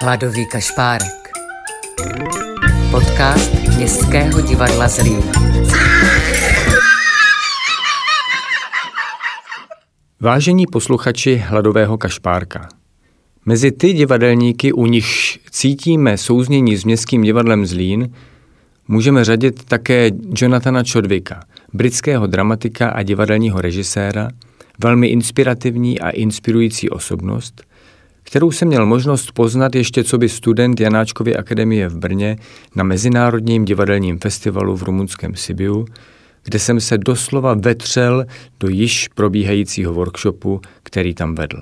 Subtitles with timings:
[0.00, 1.28] Hladový kašpárek.
[2.90, 5.22] Podcast Městského divadla Zlín.
[10.20, 12.68] Vážení posluchači Hladového kašpárka.
[13.46, 18.14] Mezi ty divadelníky, u nich cítíme souznění s Městským divadlem Zlín,
[18.88, 21.40] můžeme řadit také Jonathana Chodvika,
[21.72, 24.28] britského dramatika a divadelního režiséra,
[24.78, 27.67] velmi inspirativní a inspirující osobnost,
[28.28, 32.36] kterou jsem měl možnost poznat ještě co by student Janáčkovy akademie v Brně
[32.76, 35.86] na Mezinárodním divadelním festivalu v rumunském Sibiu,
[36.44, 38.26] kde jsem se doslova vetřel
[38.60, 41.60] do již probíhajícího workshopu, který tam vedl.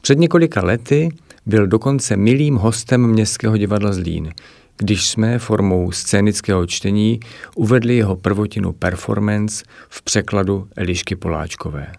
[0.00, 1.08] Před několika lety
[1.46, 4.32] byl dokonce milým hostem Městského divadla Zlín,
[4.76, 7.20] když jsme formou scénického čtení
[7.54, 11.92] uvedli jeho prvotinu performance v překladu Elišky Poláčkové.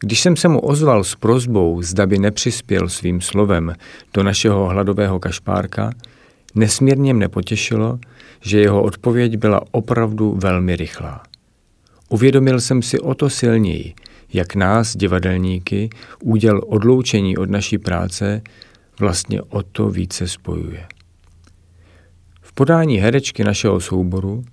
[0.00, 3.74] Když jsem se mu ozval s prozbou, zda by nepřispěl svým slovem
[4.14, 5.90] do našeho hladového kašpárka,
[6.54, 7.98] nesmírně mne potěšilo,
[8.40, 11.22] že jeho odpověď byla opravdu velmi rychlá.
[12.08, 13.94] Uvědomil jsem si o to silněji,
[14.32, 15.90] jak nás, divadelníky,
[16.22, 18.42] úděl odloučení od naší práce
[19.00, 20.86] vlastně o to více spojuje.
[22.40, 24.44] V podání herečky našeho souboru,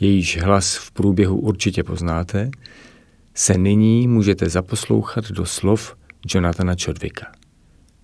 [0.00, 2.50] jejíž hlas v průběhu určitě poznáte,
[3.34, 7.32] se nyní můžete zaposlouchat do slov Jonathana Chodvika.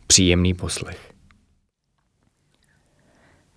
[0.06, 1.12] Příjemný poslech.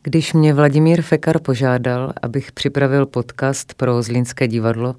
[0.04, 4.96] Když mě Vladimír Fekar požádal, abych připravil podcast pro Zlínské divadlo,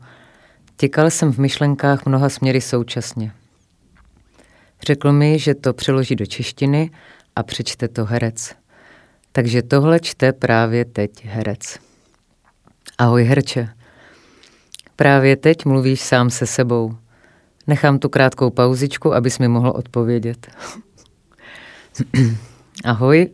[0.77, 3.33] těkal jsem v myšlenkách mnoha směry současně.
[4.87, 6.91] Řekl mi, že to přeloží do češtiny
[7.37, 8.55] a přečte to herec.
[9.33, 11.79] Takže tohle čte právě teď herec.
[12.99, 13.69] Ahoj herče,
[14.97, 16.97] Právě teď mluvíš sám se sebou.
[17.67, 20.47] Nechám tu krátkou pauzičku, abys mi mohl odpovědět.
[22.85, 23.29] Ahoj.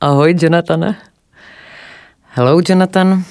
[0.00, 0.96] Ahoj, Jonathan.
[2.22, 3.24] Hello, Jonathan.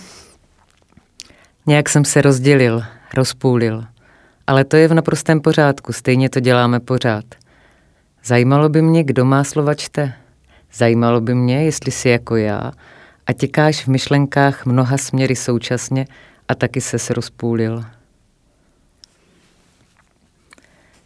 [1.66, 2.84] Nějak jsem se rozdělil,
[3.14, 3.86] rozpůlil.
[4.48, 7.26] Ale to je v naprostém pořádku, stejně to děláme pořád.
[8.26, 10.14] Zajímalo by mě, kdo má slova čte.
[10.74, 12.72] Zajímalo by mě, jestli jsi jako já
[13.28, 16.08] a těkáš v myšlenkách mnoha směry současně
[16.48, 17.84] a taky se rozpůlil.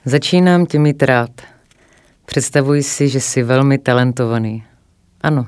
[0.05, 1.41] Začínám tě mít rád.
[2.25, 4.63] Představuji si, že jsi velmi talentovaný.
[5.21, 5.45] Ano.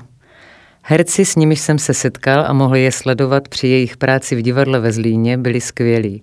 [0.82, 4.80] Herci, s nimiž jsem se setkal a mohl je sledovat při jejich práci v divadle
[4.80, 6.22] ve Zlíně, byli skvělí.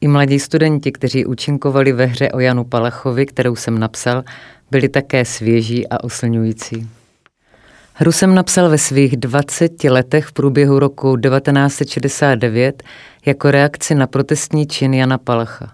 [0.00, 4.24] I mladí studenti, kteří účinkovali ve hře o Janu Palachovi, kterou jsem napsal,
[4.70, 6.88] byli také svěží a oslňující.
[7.96, 12.82] Hru jsem napsal ve svých 20 letech v průběhu roku 1969
[13.26, 15.72] jako reakci na protestní čin Jana Palacha.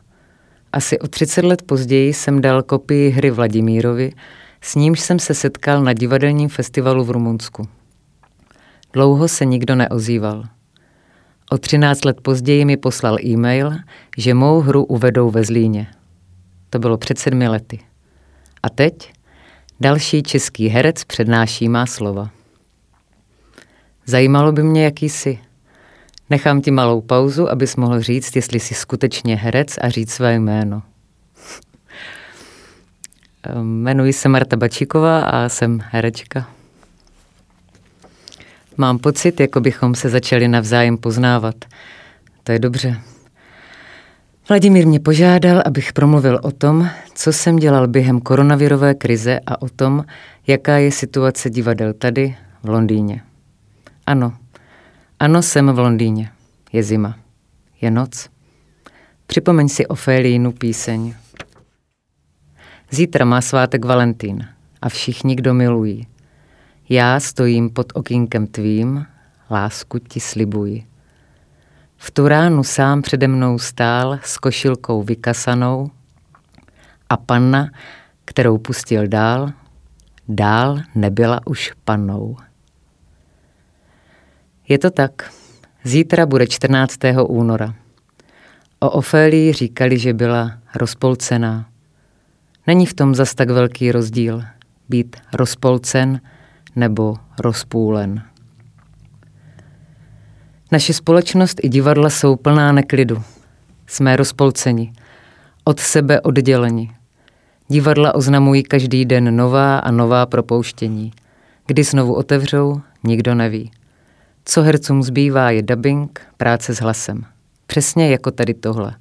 [0.72, 4.12] Asi o 30 let později jsem dal kopii hry Vladimírovi,
[4.60, 7.68] s nímž jsem se setkal na divadelním festivalu v Rumunsku.
[8.92, 10.44] Dlouho se nikdo neozýval.
[11.50, 13.72] O 13 let později mi poslal e-mail,
[14.16, 15.86] že mou hru uvedou ve Zlíně.
[16.70, 17.78] To bylo před sedmi lety.
[18.62, 19.12] A teď?
[19.82, 22.30] Další český herec přednáší má slova.
[24.06, 25.38] Zajímalo by mě, jaký jsi.
[26.30, 30.82] Nechám ti malou pauzu, abys mohl říct, jestli jsi skutečně herec a říct své jméno.
[33.62, 36.50] Jmenuji se Marta Bačíková a jsem herečka.
[38.76, 41.54] Mám pocit, jako bychom se začali navzájem poznávat.
[42.44, 43.09] To je dobře.
[44.50, 49.68] Vladimír mě požádal, abych promluvil o tom, co jsem dělal během koronavirové krize a o
[49.68, 50.04] tom,
[50.46, 53.22] jaká je situace divadel tady, v Londýně.
[54.06, 54.32] Ano,
[55.18, 56.30] ano, jsem v Londýně.
[56.72, 57.18] Je zima.
[57.80, 58.28] Je noc.
[59.26, 61.14] Připomeň si Ofélínu píseň.
[62.90, 64.46] Zítra má svátek Valentín
[64.82, 66.06] a všichni, kdo milují.
[66.88, 69.06] Já stojím pod okýnkem tvým,
[69.50, 70.89] lásku ti slibuji.
[72.02, 75.90] V tu ránu sám přede mnou stál s košilkou vykasanou
[77.08, 77.70] a panna,
[78.24, 79.52] kterou pustil dál,
[80.28, 82.36] dál nebyla už pannou.
[84.68, 85.32] Je to tak.
[85.84, 86.96] Zítra bude 14.
[87.26, 87.74] února.
[88.78, 91.68] O Ofélii říkali, že byla rozpolcená.
[92.66, 94.44] Není v tom zas tak velký rozdíl
[94.88, 96.20] být rozpolcen
[96.76, 98.29] nebo rozpůlen.
[100.72, 103.22] Naše společnost i divadla jsou plná neklidu.
[103.86, 104.92] Jsme rozpolceni,
[105.64, 106.90] od sebe odděleni.
[107.68, 111.12] Divadla oznamují každý den nová a nová propouštění.
[111.66, 113.70] Kdy znovu otevřou, nikdo neví.
[114.44, 117.24] Co hercům zbývá je dubbing, práce s hlasem.
[117.66, 118.94] Přesně jako tady tohle.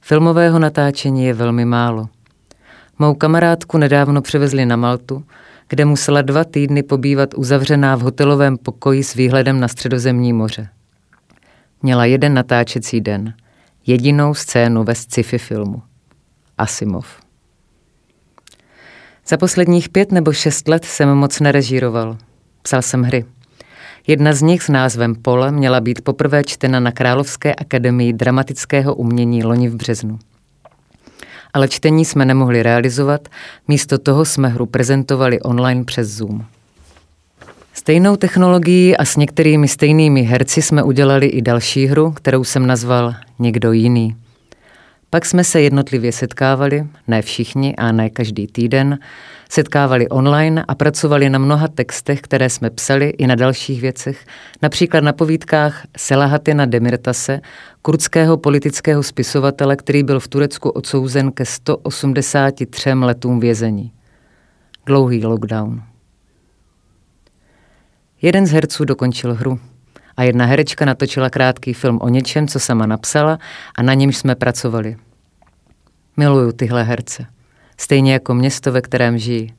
[0.00, 2.08] Filmového natáčení je velmi málo.
[2.98, 5.24] Mou kamarádku nedávno převezli na Maltu,
[5.68, 10.68] kde musela dva týdny pobývat uzavřená v hotelovém pokoji s výhledem na středozemní moře.
[11.82, 13.34] Měla jeden natáčecí den,
[13.86, 15.82] jedinou scénu ve sci-fi filmu.
[16.58, 17.06] Asimov.
[19.26, 22.16] Za posledních pět nebo šest let jsem moc nerežíroval.
[22.62, 23.24] Psal jsem hry.
[24.06, 29.44] Jedna z nich s názvem Pole měla být poprvé čtena na Královské akademii dramatického umění
[29.44, 30.18] loni v březnu.
[31.52, 33.28] Ale čtení jsme nemohli realizovat,
[33.68, 36.46] místo toho jsme hru prezentovali online přes Zoom.
[37.80, 43.14] Stejnou technologií a s některými stejnými herci jsme udělali i další hru, kterou jsem nazval
[43.38, 44.16] Někdo jiný.
[45.10, 48.98] Pak jsme se jednotlivě setkávali, ne všichni a ne každý týden,
[49.50, 54.26] setkávali online a pracovali na mnoha textech, které jsme psali i na dalších věcech,
[54.62, 57.40] například na povídkách Selahatina Demirtase,
[57.82, 63.92] kurdského politického spisovatele, který byl v Turecku odsouzen ke 183 letům vězení.
[64.86, 65.89] Dlouhý lockdown.
[68.22, 69.60] Jeden z herců dokončil hru
[70.16, 73.38] a jedna herečka natočila krátký film o něčem, co sama napsala
[73.74, 74.96] a na němž jsme pracovali.
[76.16, 77.26] Miluju tyhle herce.
[77.76, 79.54] Stejně jako město, ve kterém žijí.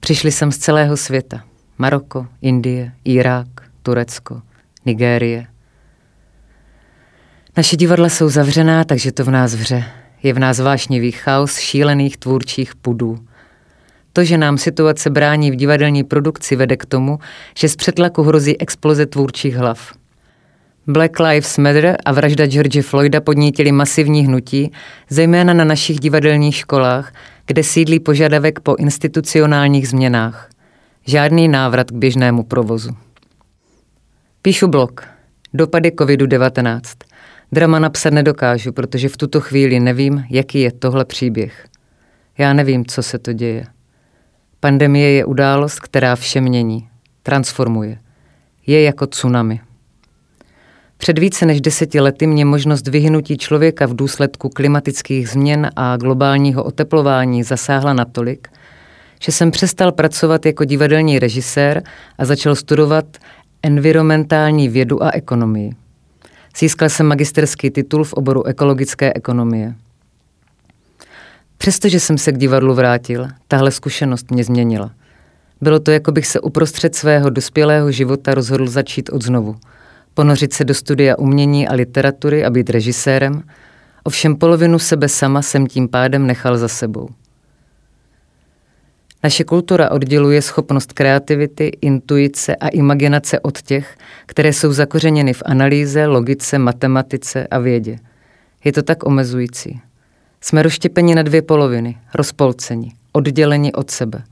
[0.00, 1.44] Přišli jsem z celého světa.
[1.78, 3.48] Maroko, Indie, Irák,
[3.82, 4.42] Turecko,
[4.86, 5.46] Nigérie.
[7.56, 9.84] Naše divadla jsou zavřená, takže to v nás vře.
[10.22, 13.26] Je v nás vášnivý chaos šílených tvůrčích pudů.
[14.12, 17.18] To, že nám situace brání v divadelní produkci, vede k tomu,
[17.58, 19.92] že z přetlaku hrozí exploze tvůrčích hlav.
[20.86, 24.72] Black Lives Matter a vražda George Floyda podnítili masivní hnutí,
[25.10, 27.12] zejména na našich divadelních školách,
[27.46, 30.50] kde sídlí požadavek po institucionálních změnách.
[31.06, 32.90] Žádný návrat k běžnému provozu.
[34.42, 35.06] Píšu blog.
[35.54, 36.80] Dopady COVID-19.
[37.52, 41.68] Drama napsat nedokážu, protože v tuto chvíli nevím, jaký je tohle příběh.
[42.38, 43.66] Já nevím, co se to děje.
[44.60, 46.88] Pandemie je událost, která vše mění,
[47.22, 47.98] transformuje.
[48.66, 49.60] Je jako tsunami.
[50.96, 56.64] Před více než deseti lety mě možnost vyhnutí člověka v důsledku klimatických změn a globálního
[56.64, 58.48] oteplování zasáhla natolik,
[59.22, 61.82] že jsem přestal pracovat jako divadelní režisér
[62.18, 63.04] a začal studovat
[63.62, 65.72] environmentální vědu a ekonomii.
[66.58, 69.74] Získal jsem magisterský titul v oboru ekologické ekonomie.
[71.60, 74.90] Přestože jsem se k divadlu vrátil, tahle zkušenost mě změnila.
[75.60, 79.56] Bylo to, jako bych se uprostřed svého dospělého života rozhodl začít od znovu.
[80.14, 83.42] Ponořit se do studia umění a literatury a být režisérem,
[84.04, 87.08] ovšem polovinu sebe sama jsem tím pádem nechal za sebou.
[89.22, 93.96] Naše kultura odděluje schopnost kreativity, intuice a imaginace od těch,
[94.26, 97.98] které jsou zakořeněny v analýze, logice, matematice a vědě.
[98.64, 99.80] Je to tak omezující.
[100.40, 104.22] Jsme rozštěpeni na dvě poloviny, rozpolceni, odděleni od sebe.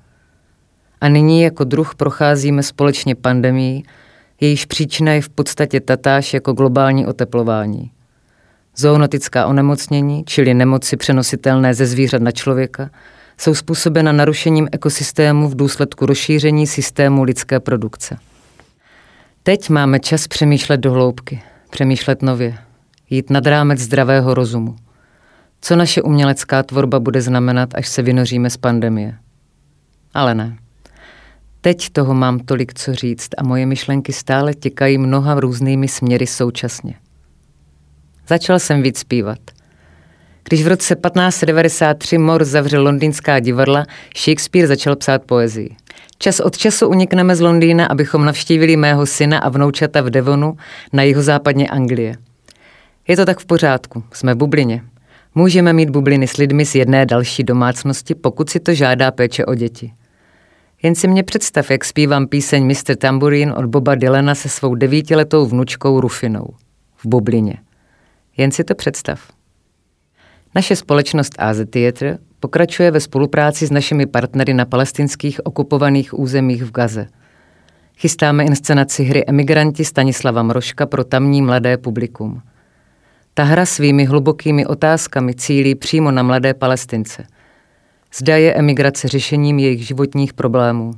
[1.00, 3.82] A nyní jako druh procházíme společně pandemii,
[4.40, 7.90] jejíž příčina je v podstatě tatáž jako globální oteplování.
[8.76, 12.90] Zoonotická onemocnění, čili nemoci přenositelné ze zvířat na člověka,
[13.38, 18.16] jsou způsobena narušením ekosystému v důsledku rozšíření systému lidské produkce.
[19.42, 22.58] Teď máme čas přemýšlet do hloubky, přemýšlet nově,
[23.10, 24.76] jít nad rámec zdravého rozumu.
[25.60, 29.14] Co naše umělecká tvorba bude znamenat, až se vynoříme z pandemie?
[30.14, 30.56] Ale ne.
[31.60, 36.94] Teď toho mám tolik co říct a moje myšlenky stále těkají mnoha různými směry současně.
[38.28, 39.38] Začal jsem víc zpívat.
[40.44, 43.86] Když v roce 1593 Mor zavřel londýnská divadla,
[44.16, 45.76] Shakespeare začal psát poezii.
[46.18, 50.56] Čas od času unikneme z Londýna, abychom navštívili mého syna a vnoučata v Devonu
[50.92, 52.16] na jihozápadně Anglie.
[53.08, 54.82] Je to tak v pořádku, jsme v bublině.
[55.34, 59.54] Můžeme mít bubliny s lidmi z jedné další domácnosti, pokud si to žádá péče o
[59.54, 59.92] děti.
[60.82, 62.96] Jen si mě představ, jak zpívám píseň Mr.
[62.96, 66.46] Tamburín od Boba Dylana se svou devítiletou vnučkou Rufinou.
[66.96, 67.58] V bublině.
[68.36, 69.20] Jen si to představ.
[70.54, 76.72] Naše společnost AZ Theatre pokračuje ve spolupráci s našimi partnery na palestinských okupovaných územích v
[76.72, 77.06] Gaze.
[77.96, 82.42] Chystáme inscenaci hry Emigranti Stanislava Mroška pro tamní mladé publikum.
[83.38, 87.26] Ta hra svými hlubokými otázkami cílí přímo na mladé palestince–
[88.14, 90.92] Zda je emigrace řešením jejich životních problémů.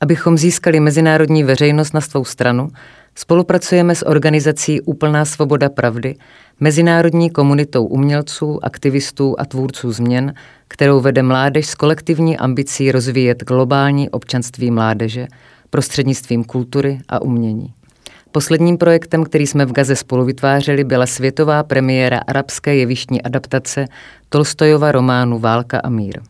[0.00, 2.68] Abychom získali mezinárodní veřejnost na svou stranu,
[3.14, 6.16] spolupracujeme s organizací Úplná svoboda pravdy,
[6.60, 10.34] mezinárodní komunitou umělců, aktivistů a tvůrců změn,
[10.68, 15.26] kterou vede mládež s kolektivní ambicí rozvíjet globální občanství mládeže
[15.70, 17.75] prostřednictvím kultury a umění.
[18.32, 23.84] Posledním projektem, který jsme v Gaze spolu vytvářeli, byla světová premiéra arabské jevištní adaptace
[24.28, 26.20] Tolstojova románu Válka a mír.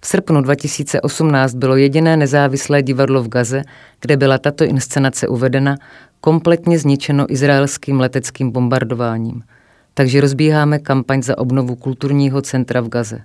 [0.00, 3.62] V srpnu 2018 bylo jediné nezávislé divadlo v Gaze,
[4.00, 5.76] kde byla tato inscenace uvedena,
[6.20, 9.42] kompletně zničeno izraelským leteckým bombardováním.
[9.94, 13.22] Takže rozbíháme kampaň za obnovu kulturního centra v Gaze.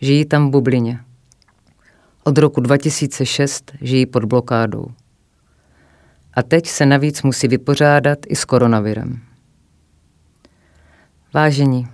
[0.00, 1.00] Žijí tam v bublině.
[2.24, 4.86] Od roku 2006 žijí pod blokádou.
[6.34, 9.20] A teď se navíc musí vypořádat i s koronavirem.
[11.34, 11.88] Vážení,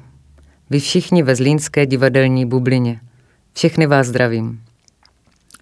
[0.70, 3.00] vy všichni ve Zlínské divadelní bublině,
[3.52, 4.62] všechny vás zdravím.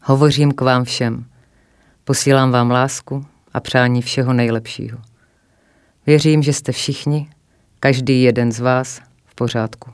[0.03, 1.25] Hovořím k vám všem.
[2.05, 4.99] Posílám vám lásku a přání všeho nejlepšího.
[6.07, 7.31] Věřím, že jste všichni,
[7.81, 9.91] každý jeden z vás, v pořádku.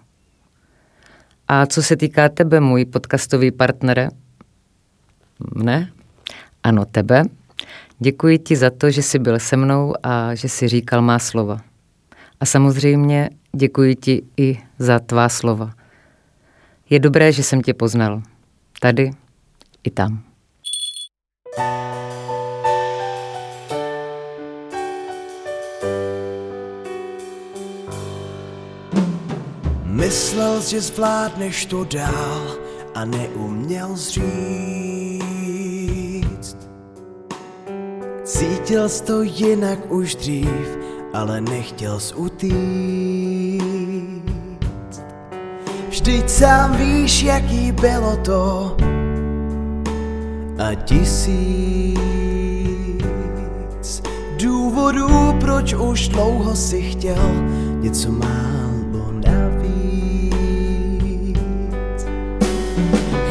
[1.49, 4.09] A co se týká tebe, můj podcastový partnere,
[5.55, 5.93] ne?
[6.63, 7.23] Ano, tebe.
[8.03, 11.57] Děkuji ti za to, že jsi byl se mnou a že jsi říkal má slova.
[12.41, 15.71] A samozřejmě děkuji ti i za tvá slova.
[16.91, 18.23] Je dobré, že jsem tě poznal.
[18.81, 19.11] Tady
[19.85, 20.23] i tam.
[29.85, 32.57] Myslel, že zvládneš to dál
[32.95, 34.90] a neuměl říct.
[38.41, 40.79] Cítil jsi to jinak už dřív,
[41.13, 43.63] ale nechtěl jsi utíct.
[45.89, 48.77] Vždyť sám víš, jaký bylo to
[50.59, 52.01] a tisíc
[54.37, 57.33] důvodů, proč už dlouho si chtěl
[57.81, 60.47] něco málo navíc.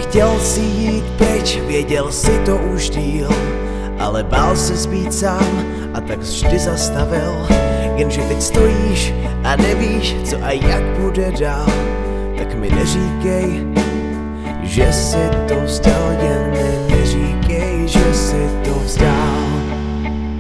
[0.01, 3.29] Chtěl si jít pryč, věděl si to už díl,
[3.99, 5.63] ale bál se zbýt sám
[5.93, 7.47] a tak vždy zastavil.
[7.95, 9.13] Jenže teď stojíš
[9.43, 11.71] a nevíš, co a jak bude dál,
[12.37, 13.67] tak mi neříkej,
[14.63, 19.39] že si to vzdal, jen mi neříkej, že si to vzdal.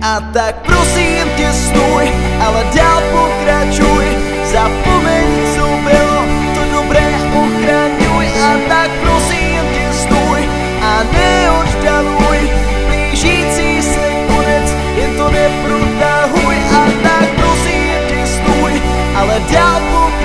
[0.01, 4.05] A tak prosím tě stůj, ale dál pokračuj,
[4.51, 5.25] zapomeň,
[5.55, 6.38] co bylo,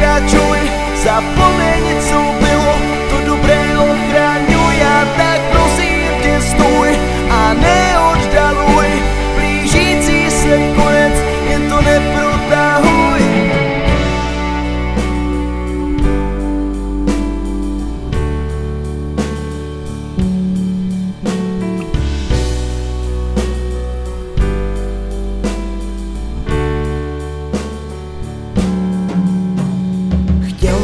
[0.05, 0.59] račun
[1.05, 2.34] za pomenicu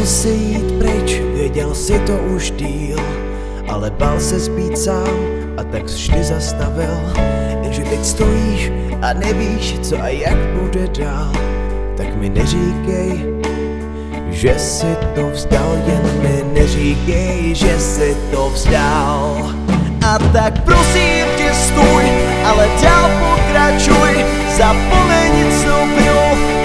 [0.01, 2.99] Chtěl si jít pryč, věděl si to už díl,
[3.69, 5.19] ale bál se zbýt sám
[5.57, 7.13] a tak vždy zastavil.
[7.63, 11.33] Jenže teď stojíš a nevíš, co a jak bude dál,
[11.97, 13.25] tak mi neříkej,
[14.31, 19.53] že si to vzdal, jen mi neříkej, že si to vzdal.
[20.07, 22.05] A tak prosím tě stůj,
[22.45, 24.25] ale dál pokračuj,
[24.57, 26.60] zapomeň, co bylo,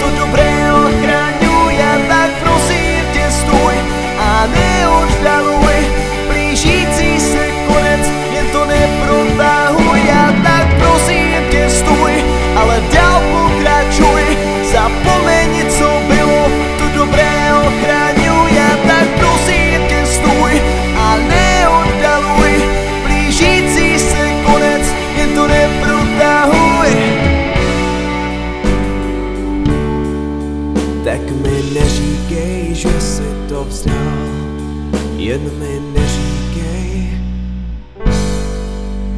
[35.36, 37.20] jen mi neříkej,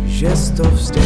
[0.04, 1.04] že jsi to vzdal.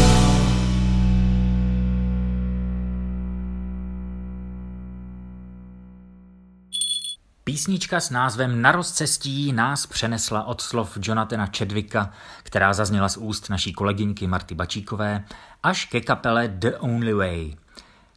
[7.44, 12.10] Písnička s názvem Na rozcestí nás přenesla od slov Jonathana Chadwicka,
[12.42, 15.24] která zazněla z úst naší kolegyňky Marty Bačíkové,
[15.62, 17.54] až ke kapele The Only Way.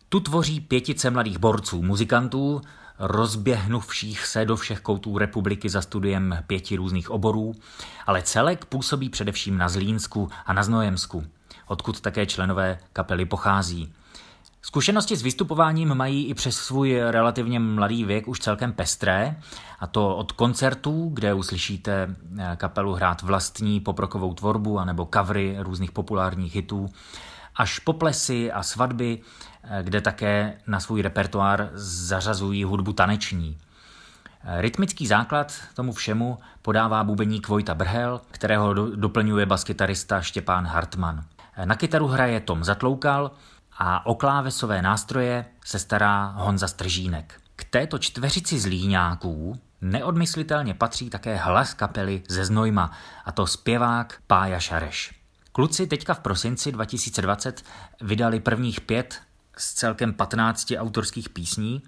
[0.10, 2.62] Tu tvoří pětice mladých borců, muzikantů,
[3.00, 7.56] rozběhnuvších se do všech koutů republiky za studiem pěti různých oborů,
[8.08, 11.24] ale celek působí především na Zlínsku a na Znojemsku,
[11.68, 13.94] odkud také členové kapely pochází.
[14.62, 19.36] Zkušenosti s vystupováním mají i přes svůj relativně mladý věk už celkem pestré,
[19.80, 22.16] a to od koncertů, kde uslyšíte
[22.56, 26.90] kapelu hrát vlastní poprokovou tvorbu anebo covery různých populárních hitů,
[27.56, 29.20] až po plesy a svatby,
[29.64, 33.58] eh, kde také na svůj repertoár zařazují hudbu taneční.
[34.58, 41.24] Rytmický základ tomu všemu podává bubeník Vojta Brhel, kterého doplňuje baskytarista Štěpán Hartmann.
[41.66, 43.32] Na kytaru hraje Tom Zatloukal
[43.78, 47.42] a o klávesové nástroje se stará Honza Stržínek.
[47.56, 52.92] K této čtveřici zlíňáků neodmyslitelně patří také hlas kapely ze Znojma,
[53.26, 55.25] a to zpěvák Pája Šareš.
[55.56, 57.64] Kluci teďka v prosinci 2020
[58.02, 59.22] vydali prvních pět
[59.58, 61.82] z celkem 15 autorských písní,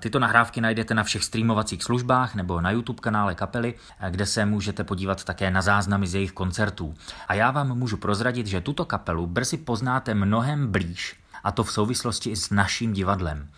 [0.00, 3.74] Tyto nahrávky najdete na všech streamovacích službách nebo na YouTube kanále kapely,
[4.10, 6.94] kde se můžete podívat také na záznamy z jejich koncertů.
[7.28, 11.72] A já vám můžu prozradit, že tuto kapelu brzy poznáte mnohem blíž, a to v
[11.72, 13.48] souvislosti i s naším divadlem.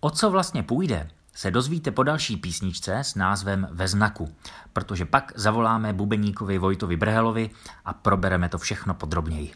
[0.00, 4.28] O co vlastně půjde, se dozvíte po další písničce s názvem Ve znaku,
[4.72, 7.50] protože pak zavoláme bubeníkovi Vojtovi Brhelovi
[7.84, 9.52] a probereme to všechno podrobněji.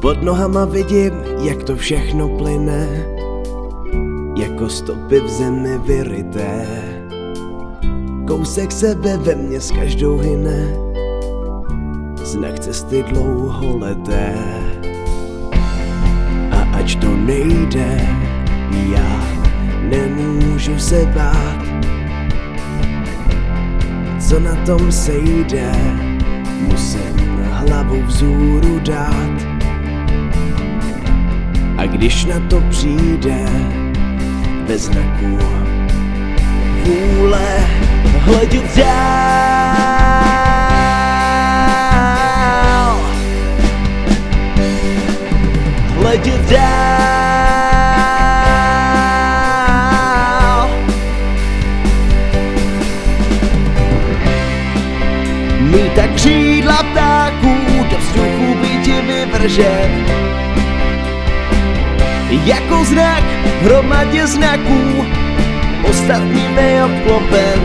[0.00, 3.13] Pod nohama vidím, jak to všechno plyne,
[4.36, 6.66] jako stopy v zemi vyryté.
[8.26, 10.76] Kousek sebe ve mně s každou hyne,
[12.22, 14.34] znak cesty dlouholeté.
[16.50, 18.08] A ač to nejde,
[18.92, 19.24] já
[19.88, 21.64] nemůžu se bát.
[24.28, 25.72] Co na tom sejde,
[26.60, 29.54] musím hlavu vzůru dát
[31.76, 33.46] a když na to přijde
[34.66, 35.38] ve znaku.
[36.84, 37.66] Vůle
[38.18, 38.94] hledět dál.
[45.96, 46.64] Hledět dál.
[55.60, 57.54] Mít tak křídla ptáků
[57.90, 60.24] do vzduchu by ti vyvržet
[62.44, 63.33] jako znak
[63.64, 65.04] hromadě znaků
[65.90, 67.60] ostatními obklopen.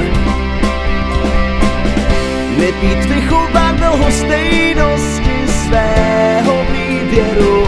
[2.58, 7.68] Nepít vychovanou stejnosti svého výběru.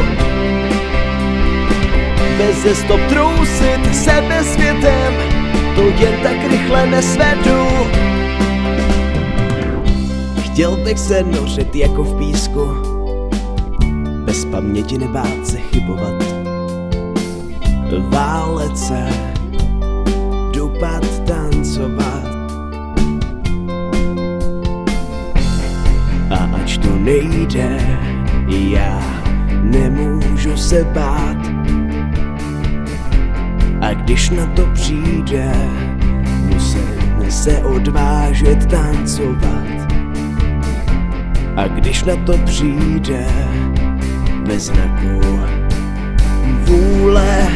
[2.38, 5.14] Bez stop trousit sebe světem
[5.76, 7.68] To jen tak rychle nesvedu
[10.42, 12.76] Chtěl bych se nořit jako v písku
[14.26, 16.41] Bez paměti nebát se chybovat
[18.00, 19.08] válet se,
[20.54, 22.26] dupat, tancovat.
[26.30, 27.98] A ač to nejde,
[28.48, 29.02] já
[29.62, 31.38] nemůžu se bát.
[33.82, 35.52] A když na to přijde,
[36.46, 39.72] musím se odvážet tancovat.
[41.56, 43.26] A když na to přijde,
[44.46, 45.22] bez znaku
[46.72, 47.48] vůle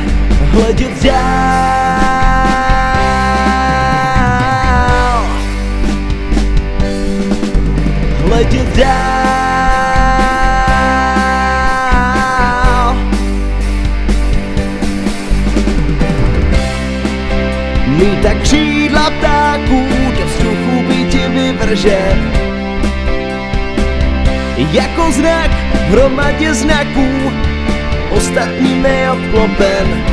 [0.52, 2.36] hledět dál.
[8.26, 8.96] Hledět dál.
[17.88, 19.88] Mít tak křídla ptáků
[20.20, 22.18] do vzduchu by ti vyvržet.
[24.58, 27.32] Jako znak v hromadě znaků
[28.16, 30.04] ostatními obklopen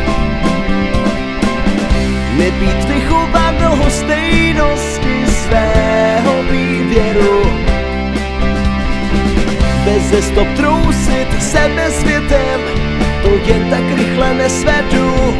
[2.36, 7.42] Nebýt vychován do hostejnosti svého výběru.
[9.84, 12.60] Bez stop trousit sebe světem
[13.22, 15.34] To jen tak rychle nesvedu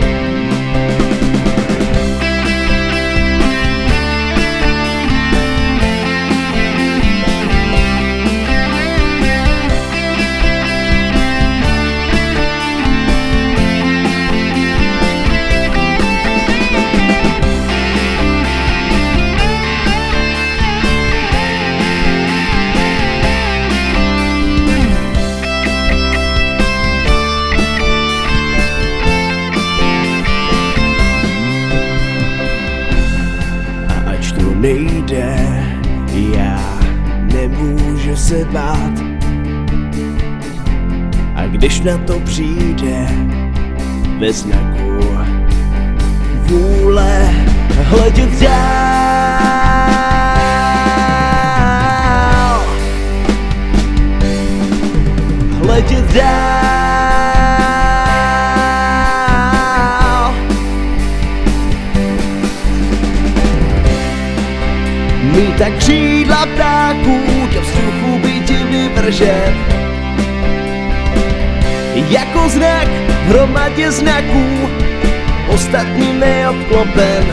[34.63, 35.37] nejde,
[36.15, 36.79] já
[37.35, 38.93] nemůžu se bát.
[41.35, 43.09] A když na to přijde
[44.19, 45.01] ve znaku
[46.47, 47.31] vůle
[47.73, 48.53] hledět dál,
[55.59, 56.52] hledět dál.
[65.63, 67.21] Tak křídla ptáků
[67.55, 69.53] do vzduchu by ti vyvržet.
[71.95, 74.69] Jako znak v hromadě znaků,
[75.49, 77.25] ostatní neobklopen.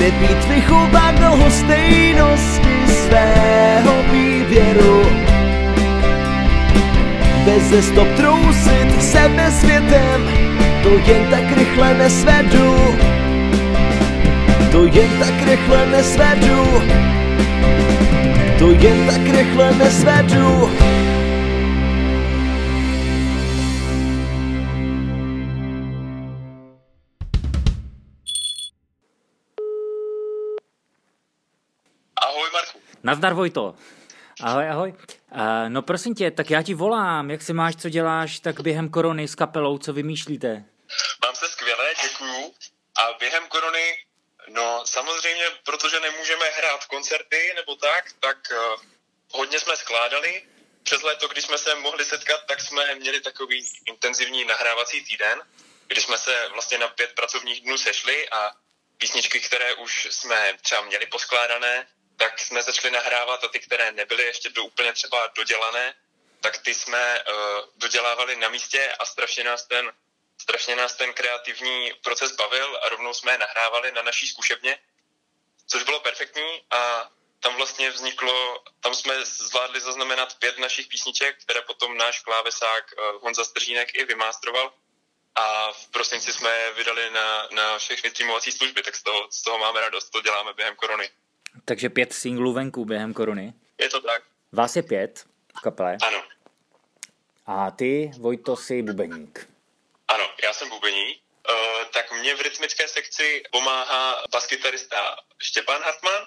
[0.00, 5.02] Nebýt vychován do hostejnosti svého výběru.
[7.44, 10.28] Bez stop trousit sebe světem,
[10.82, 12.76] to jen tak rychle nesvedu
[14.72, 16.64] To jen tak rychle nesvedu
[18.58, 20.48] To jen tak rychle nesvedu
[32.16, 32.78] Ahoj Marku.
[33.02, 33.74] Nazdar Vojto.
[34.42, 34.94] Ahoj, ahoj.
[35.34, 38.88] Uh, no prosím tě, tak já ti volám, jak se máš, co děláš, tak během
[38.88, 40.64] korony s kapelou, co vymýšlíte?
[41.24, 42.52] Mám se skvěle, děkuju.
[42.98, 43.84] A během korony,
[44.52, 48.82] no samozřejmě, protože nemůžeme hrát koncerty nebo tak, tak uh,
[49.32, 50.44] hodně jsme skládali.
[50.82, 55.42] Přes léto, když jsme se mohli setkat, tak jsme měli takový intenzivní nahrávací týden,
[55.86, 58.52] kdy jsme se vlastně na pět pracovních dnů sešli a
[58.98, 61.86] písničky, které už jsme třeba měli poskládané,
[62.16, 65.94] tak jsme začali nahrávat a ty, které nebyly ještě do úplně třeba dodělané,
[66.40, 67.34] tak ty jsme uh,
[67.76, 69.92] dodělávali na místě a strašně nás ten
[70.42, 74.78] strašně nás ten kreativní proces bavil a rovnou jsme je nahrávali na naší zkušebně,
[75.66, 81.60] což bylo perfektní a tam vlastně vzniklo, tam jsme zvládli zaznamenat pět našich písniček, které
[81.62, 84.72] potom náš klávesák uh, Honza Stržínek i vymástroval
[85.34, 89.42] a v prosinci jsme je vydali na, na všechny streamovací služby, tak z toho, z
[89.42, 91.10] toho máme radost, to děláme během korony.
[91.64, 93.54] Takže pět singlů venku během korony.
[93.78, 94.22] Je to tak?
[94.52, 95.24] Vás je pět
[95.58, 95.96] v kapele.
[96.02, 96.22] Ano.
[97.46, 99.51] A ty, Vojto, jsi bubeník.
[100.14, 101.06] Ano, já jsem bubení.
[101.50, 106.26] Uh, tak mě v rytmické sekci pomáhá baskytarista Štěpán Hartmann,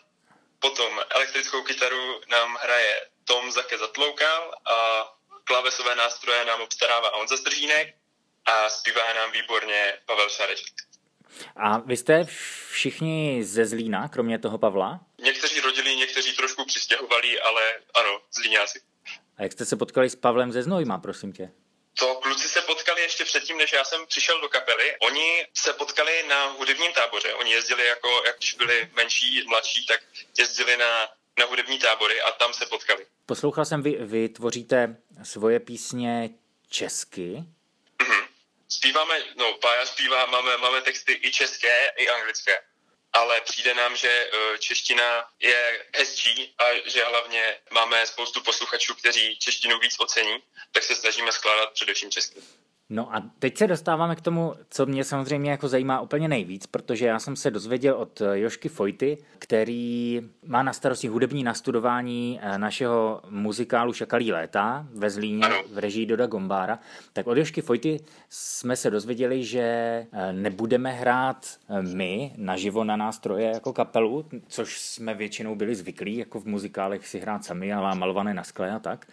[0.60, 5.06] potom elektrickou kytaru nám hraje Tom Zake Zatloukal a
[5.44, 7.96] klavesové nástroje nám obstarává Honza Stržínek
[8.46, 10.74] a zpívá nám výborně Pavel Šareček.
[11.56, 12.26] A vy jste
[12.72, 15.00] všichni ze Zlína, kromě toho Pavla?
[15.22, 17.62] Někteří rodili, někteří trošku přistěhovali, ale
[17.94, 18.82] ano, Zlíňáci.
[19.38, 21.52] A jak jste se potkali s Pavlem ze Znojma, prosím tě?
[22.00, 22.48] To kluci
[23.36, 24.96] předtím, než já jsem přišel do kapely.
[25.00, 27.34] Oni se potkali na hudebním táboře.
[27.34, 30.00] Oni jezdili jako, jak když byli menší, mladší, tak
[30.38, 33.06] jezdili na, na hudební tábory a tam se potkali.
[33.26, 36.30] Poslouchal jsem, vy, vy tvoříte svoje písně
[36.70, 37.44] česky.
[38.02, 38.28] Mhm.
[38.70, 42.62] Zpíváme, no, Pája zpívá, máme, máme texty i české, i anglické.
[43.14, 49.38] Ale přijde nám, že eh, čeština je hezčí a že hlavně máme spoustu posluchačů, kteří
[49.40, 50.38] češtinu víc ocení,
[50.72, 52.42] tak se snažíme skládat především česky.
[52.90, 57.06] No a teď se dostáváme k tomu, co mě samozřejmě jako zajímá úplně nejvíc, protože
[57.06, 63.22] já jsem se dozvěděl od Jošky Fojty, který má na starosti hudební nastudování eh, našeho
[63.30, 66.80] muzikálu Šakalí léta ve Zlíně v režii Doda Gombára.
[67.14, 72.96] Tak od Jošky Fojty jsme se dozvěděli, že eh, nebudeme hrát eh, my naživo na
[72.96, 77.94] nástroje jako kapelu, což jsme většinou byli zvyklí, jako v muzikálech si hrát sami a
[77.94, 79.08] malované na skle a tak,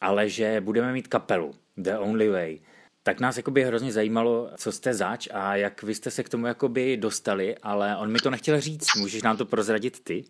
[0.00, 2.58] ale že budeme mít kapelu The Only Way
[3.02, 6.46] tak nás jakoby hrozně zajímalo, co jste zač a jak vy jste se k tomu
[6.46, 8.94] jakoby dostali, ale on mi to nechtěl říct.
[8.94, 10.24] Můžeš nám to prozradit ty?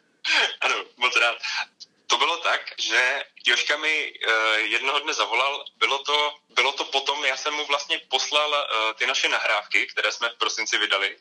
[0.60, 1.36] ano, moc rád.
[2.06, 7.24] To bylo tak, že Joška mi uh, jednoho dne zavolal, bylo to, bylo to potom,
[7.24, 11.16] já jsem mu vlastně poslal uh, ty naše nahrávky, které jsme v prosinci vydali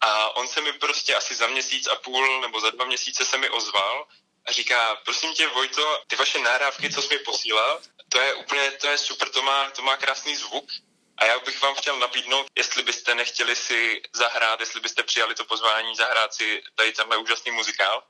[0.00, 3.38] a on se mi prostě asi za měsíc a půl nebo za dva měsíce se
[3.38, 4.06] mi ozval
[4.50, 8.70] a říká, prosím tě Vojto, ty vaše nahrávky, co jsi mi posílal, to je úplně,
[8.70, 10.70] to je super, to má, to má krásný zvuk.
[11.18, 15.44] A já bych vám chtěl nabídnout, jestli byste nechtěli si zahrát, jestli byste přijali to
[15.44, 18.02] pozvání zahrát si tady tenhle úžasný muzikál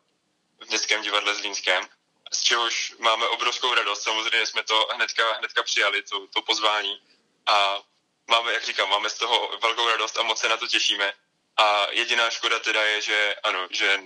[0.61, 1.89] v Městském divadle Zlínském,
[2.33, 4.03] z čehož máme obrovskou radost.
[4.03, 7.03] Samozřejmě jsme to hnedka, hnedka přijali, to, to pozvání.
[7.47, 7.83] A
[8.31, 11.13] máme, jak říkám, máme z toho velkou radost a moc se na to těšíme.
[11.57, 14.01] A jediná škoda teda je, že ano, že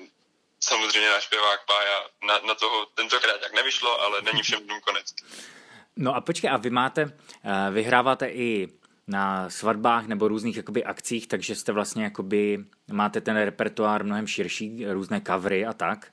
[0.69, 5.15] samozřejmě náš zpěvák Pája na, na toho tentokrát tak nevyšlo, ale není všem dnům konec.
[5.97, 7.03] No a počkej, a vy máte,
[7.45, 8.69] eh, vyhráváte i
[9.07, 12.59] na svatbách nebo různých jakoby akcích, takže jste vlastně jakoby,
[12.93, 16.13] máte ten repertoár mnohem širší, různé covery a tak.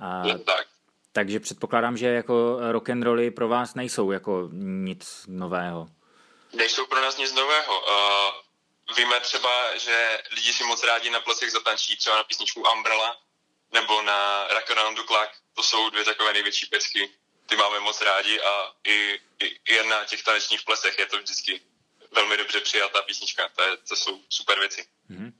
[0.00, 0.66] A, no, tak.
[1.12, 5.86] Takže předpokládám, že jako rock and rolly pro vás nejsou jako nic nového.
[6.52, 7.80] Nejsou pro nás nic nového.
[7.80, 13.16] Uh, víme třeba, že lidi si moc rádi na plesech zatančí, třeba na písničku Umbrella
[13.72, 14.48] nebo na
[14.94, 15.30] the Clock.
[15.54, 17.10] To jsou dvě takové největší pecky
[17.46, 21.60] ty máme moc rádi a i, i, i na těch tanečních plesech je to vždycky
[22.12, 23.48] velmi dobře přijatá písnička.
[23.56, 24.86] To, je, to jsou super věci.
[25.10, 25.32] Mm-hmm.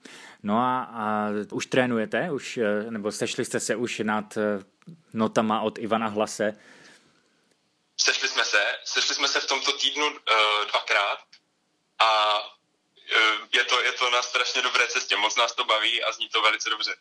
[0.43, 4.43] No a, a už trénujete, už, eh, nebo sešli jste se už nad eh,
[5.13, 6.59] notama od Ivana Hlase?
[7.97, 10.17] Sešli jsme se, sešli jsme se v tomto týdnu uh,
[10.71, 11.19] dvakrát
[11.99, 16.13] a uh, je, to, je to na strašně dobré cestě, moc nás to baví a
[16.13, 16.95] zní to velice dobře.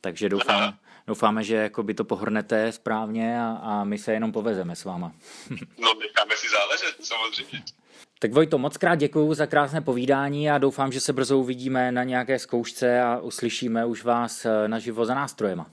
[0.00, 4.84] Takže doufám, doufáme, že by to pohrnete správně a, a my se jenom povezeme s
[4.84, 5.12] váma.
[5.78, 7.62] no, necháme si záležet, samozřejmě.
[8.18, 12.04] Tak Vojto, moc krát děkuji za krásné povídání a doufám, že se brzo uvidíme na
[12.04, 15.70] nějaké zkoušce a uslyšíme už vás eh, naživo za nástrojema.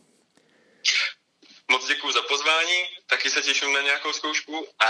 [1.72, 4.90] Moc děkuji za pozvání, taky se těším na nějakou zkoušku a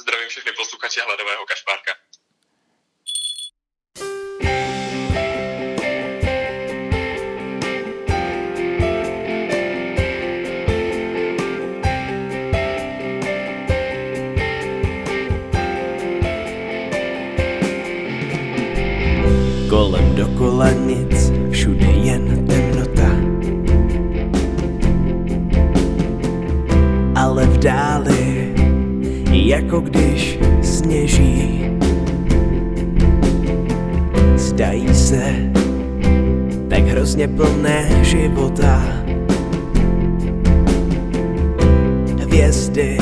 [0.00, 1.92] zdravím všechny posluchače Hladového kašpárka.
[20.18, 23.10] Dokola nic, všude jen temnota.
[27.14, 28.54] Ale v dáli,
[29.30, 31.70] jako když sněží.
[34.36, 35.22] Zdají se
[36.68, 38.82] tak hrozně plné života.
[42.22, 42.98] Hvězdy,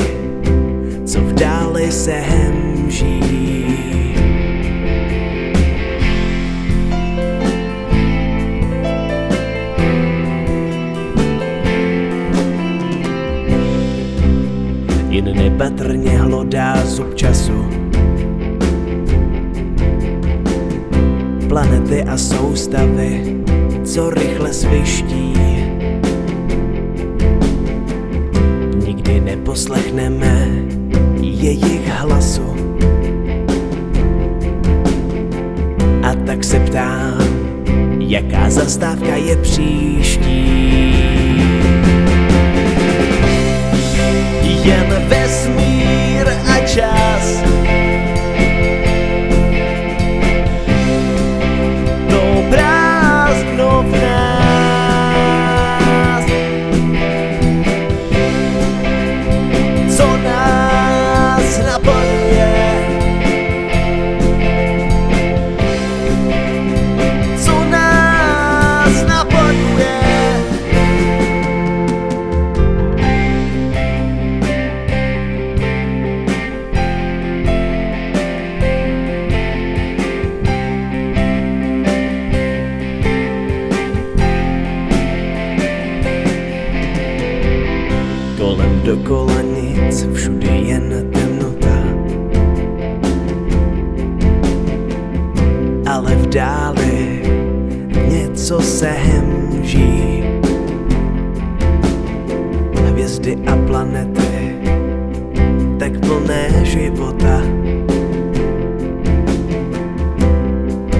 [1.05, 3.56] co v dáli se hemží
[15.17, 17.65] jen nepatrně hlodá zub času.
[21.47, 23.35] Planety a soustavy,
[23.83, 25.33] co rychle sviští.
[28.85, 30.47] Nikdy neposlechneme
[31.21, 32.55] jejich hlasu.
[36.03, 37.17] A tak se ptám,
[37.99, 41.16] jaká zastávka je příští.
[44.43, 47.43] Jen vesmír a čas.
[47.43, 47.76] To
[88.57, 91.77] Kolem dokola nic, všude jen temnota.
[95.85, 97.21] Ale v dáli
[98.09, 100.23] něco se hemží.
[102.85, 104.57] Hvězdy a planety,
[105.79, 107.41] tak plné života.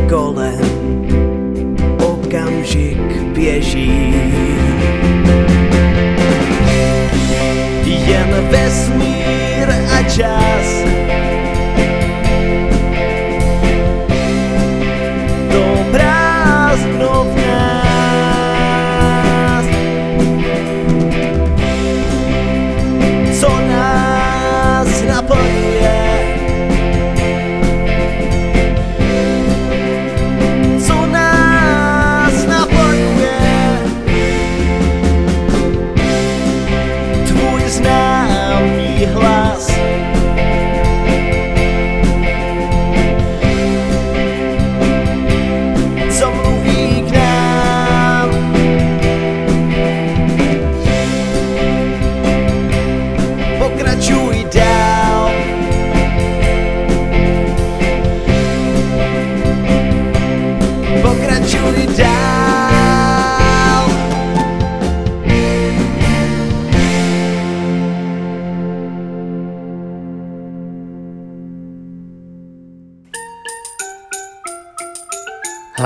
[0.09, 0.61] Kolem
[1.97, 4.56] okamžik běží.
[8.67, 10.86] Jen vesmír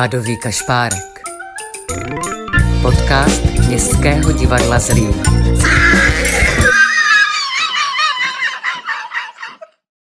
[0.02, 1.22] Hladový kašpárek.
[2.82, 5.14] Podcast Městského divadla Zlín.